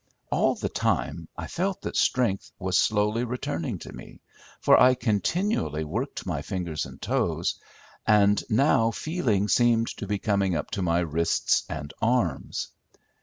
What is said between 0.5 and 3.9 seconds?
the time I felt that strength was slowly returning